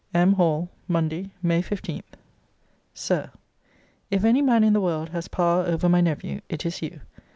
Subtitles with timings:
[0.25, 0.33] ]M.
[0.33, 2.01] HALL, MONDAY, MAY 15.
[2.95, 3.29] SIR,
[4.09, 7.01] If any man in the world has power over my nephew, it is you.